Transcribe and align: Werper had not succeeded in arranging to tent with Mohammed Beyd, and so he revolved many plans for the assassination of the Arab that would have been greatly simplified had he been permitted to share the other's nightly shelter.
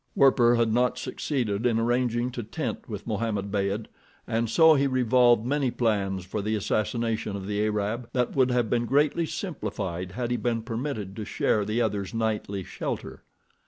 Werper 0.15 0.55
had 0.55 0.73
not 0.73 0.97
succeeded 0.97 1.63
in 1.67 1.77
arranging 1.79 2.31
to 2.31 2.41
tent 2.41 2.89
with 2.89 3.05
Mohammed 3.05 3.51
Beyd, 3.51 3.85
and 4.25 4.49
so 4.49 4.73
he 4.73 4.87
revolved 4.87 5.45
many 5.45 5.69
plans 5.69 6.25
for 6.25 6.41
the 6.41 6.55
assassination 6.55 7.35
of 7.35 7.45
the 7.45 7.63
Arab 7.65 8.09
that 8.11 8.35
would 8.35 8.49
have 8.49 8.67
been 8.67 8.87
greatly 8.87 9.27
simplified 9.27 10.13
had 10.13 10.31
he 10.31 10.37
been 10.37 10.63
permitted 10.63 11.15
to 11.17 11.23
share 11.23 11.63
the 11.65 11.83
other's 11.83 12.15
nightly 12.15 12.63
shelter. 12.63 13.21